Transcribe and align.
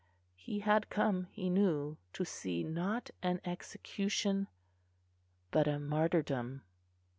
He 0.35 0.57
had 0.61 0.89
come, 0.89 1.25
he 1.25 1.47
knew, 1.51 1.95
to 2.13 2.25
see 2.25 2.63
not 2.63 3.11
an 3.21 3.39
execution 3.45 4.47
but 5.51 5.67
a 5.67 5.77
martyrdom. 5.77 6.63